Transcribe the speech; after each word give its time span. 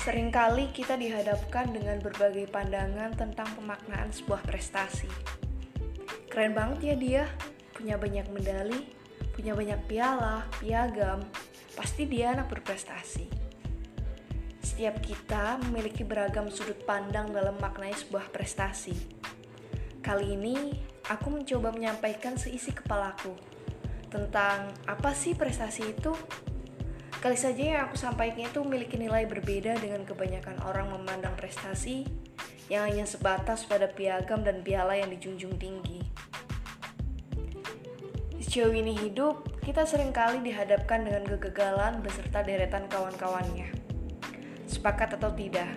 Seringkali 0.00 0.72
kita 0.72 0.96
dihadapkan 0.96 1.76
dengan 1.76 2.00
berbagai 2.00 2.48
pandangan 2.48 3.12
tentang 3.20 3.52
pemaknaan 3.52 4.08
sebuah 4.08 4.40
prestasi. 4.48 5.12
Keren 6.32 6.56
banget 6.56 6.78
ya 6.80 6.94
dia, 6.96 7.24
punya 7.76 8.00
banyak 8.00 8.32
medali, 8.32 8.96
punya 9.36 9.52
banyak 9.52 9.76
piala, 9.84 10.48
piagam, 10.56 11.20
pasti 11.76 12.08
dia 12.08 12.32
anak 12.32 12.48
berprestasi. 12.48 13.28
Setiap 14.64 15.04
kita 15.04 15.60
memiliki 15.68 16.00
beragam 16.00 16.48
sudut 16.48 16.80
pandang 16.88 17.28
dalam 17.36 17.60
maknai 17.60 17.92
sebuah 17.92 18.32
prestasi. 18.32 18.96
Kali 20.00 20.32
ini, 20.32 20.80
aku 21.12 21.28
mencoba 21.28 21.76
menyampaikan 21.76 22.40
seisi 22.40 22.72
kepalaku 22.72 23.36
tentang 24.08 24.72
apa 24.88 25.12
sih 25.12 25.36
prestasi 25.36 25.92
itu 25.92 26.16
Kali 27.20 27.36
saja 27.36 27.60
yang 27.60 27.80
aku 27.84 28.00
sampaikan 28.00 28.48
itu 28.48 28.64
memiliki 28.64 28.96
nilai 28.96 29.28
berbeda 29.28 29.76
dengan 29.76 30.08
kebanyakan 30.08 30.56
orang 30.64 30.88
memandang 30.88 31.36
prestasi 31.36 32.08
yang 32.72 32.88
hanya 32.88 33.04
sebatas 33.04 33.68
pada 33.68 33.92
piagam 33.92 34.40
dan 34.40 34.64
piala 34.64 34.96
yang 34.96 35.12
dijunjung 35.12 35.52
tinggi. 35.60 36.00
Sejauh 38.40 38.72
ini 38.72 38.96
hidup, 38.96 39.60
kita 39.60 39.84
sering 39.84 40.16
kali 40.16 40.40
dihadapkan 40.40 41.04
dengan 41.04 41.28
kegagalan 41.28 42.00
beserta 42.00 42.40
deretan 42.40 42.88
kawan-kawannya. 42.88 43.68
Sepakat 44.64 45.20
atau 45.20 45.28
tidak? 45.36 45.68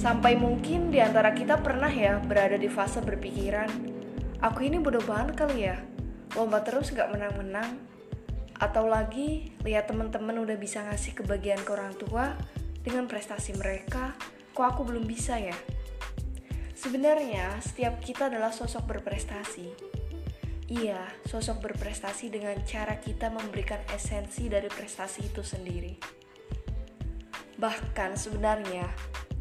Sampai 0.00 0.40
mungkin 0.40 0.88
di 0.88 1.04
antara 1.04 1.36
kita 1.36 1.60
pernah 1.60 1.92
ya 1.92 2.16
berada 2.16 2.56
di 2.56 2.72
fase 2.72 3.04
berpikiran, 3.04 3.68
aku 4.40 4.72
ini 4.72 4.80
bodoh 4.80 5.04
banget 5.04 5.36
kali 5.36 5.68
ya, 5.68 5.76
lomba 6.32 6.64
terus 6.64 6.96
gak 6.96 7.12
menang-menang, 7.12 7.76
atau 8.58 8.90
lagi, 8.90 9.54
lihat 9.62 9.86
teman-teman 9.86 10.42
udah 10.42 10.58
bisa 10.58 10.82
ngasih 10.82 11.14
kebahagiaan 11.14 11.62
ke 11.62 11.70
orang 11.70 11.94
tua 11.94 12.34
dengan 12.82 13.06
prestasi 13.06 13.54
mereka, 13.54 14.18
kok 14.50 14.66
aku 14.66 14.82
belum 14.82 15.06
bisa 15.06 15.38
ya? 15.38 15.54
Sebenarnya, 16.74 17.58
setiap 17.62 17.98
kita 18.02 18.30
adalah 18.30 18.50
sosok 18.54 18.98
berprestasi. 18.98 19.66
Iya, 20.68 21.00
sosok 21.26 21.64
berprestasi 21.70 22.28
dengan 22.28 22.54
cara 22.66 22.98
kita 22.98 23.30
memberikan 23.32 23.80
esensi 23.94 24.46
dari 24.50 24.68
prestasi 24.68 25.26
itu 25.26 25.42
sendiri. 25.42 25.96
Bahkan 27.58 28.14
sebenarnya, 28.14 28.86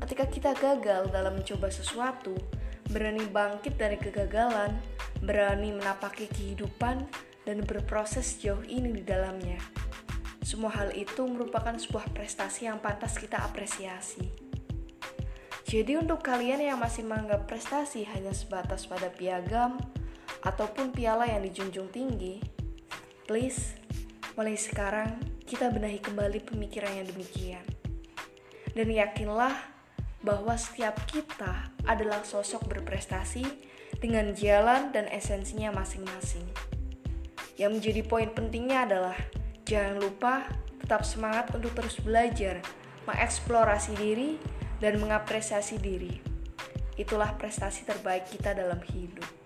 ketika 0.05 0.25
kita 0.25 0.51
gagal 0.57 1.13
dalam 1.13 1.37
mencoba 1.37 1.69
sesuatu, 1.69 2.33
berani 2.89 3.27
bangkit 3.29 3.77
dari 3.77 3.99
kegagalan, 4.01 4.73
berani 5.21 5.75
menapaki 5.75 6.25
kehidupan, 6.31 7.05
dan 7.47 7.63
berproses 7.63 8.35
jauh 8.43 8.59
ini 8.67 8.91
di 8.91 9.03
dalamnya. 9.07 9.55
Semua 10.43 10.75
hal 10.75 10.91
itu 10.91 11.23
merupakan 11.23 11.71
sebuah 11.71 12.11
prestasi 12.11 12.67
yang 12.67 12.83
pantas 12.83 13.15
kita 13.15 13.39
apresiasi. 13.39 14.27
Jadi 15.63 15.95
untuk 15.95 16.23
kalian 16.23 16.59
yang 16.63 16.79
masih 16.79 17.07
menganggap 17.07 17.47
prestasi 17.47 18.03
hanya 18.07 18.35
sebatas 18.35 18.87
pada 18.87 19.07
piagam 19.07 19.79
ataupun 20.43 20.91
piala 20.91 21.27
yang 21.27 21.43
dijunjung 21.43 21.87
tinggi, 21.91 22.39
please, 23.27 23.79
mulai 24.35 24.55
sekarang 24.55 25.19
kita 25.43 25.71
benahi 25.71 26.03
kembali 26.03 26.43
pemikiran 26.43 26.99
yang 26.99 27.07
demikian. 27.07 27.63
Dan 28.71 28.91
yakinlah 28.91 29.55
bahwa 30.23 30.55
setiap 30.55 30.99
kita 31.07 31.71
adalah 31.87 32.23
sosok 32.23 32.67
berprestasi 32.67 33.43
dengan 33.99 34.31
jalan 34.35 34.91
dan 34.95 35.07
esensinya 35.11 35.75
masing-masing. 35.75 36.76
Yang 37.57 37.71
menjadi 37.81 38.01
poin 38.05 38.29
pentingnya 38.29 38.85
adalah 38.85 39.17
jangan 39.65 39.97
lupa 39.97 40.45
tetap 40.77 41.01
semangat 41.03 41.49
untuk 41.57 41.73
terus 41.73 41.97
belajar, 41.99 42.61
mengeksplorasi 43.09 43.97
diri, 43.97 44.37
dan 44.77 45.01
mengapresiasi 45.01 45.81
diri. 45.81 46.21
Itulah 46.95 47.33
prestasi 47.35 47.83
terbaik 47.83 48.29
kita 48.29 48.53
dalam 48.53 48.77
hidup. 48.93 49.36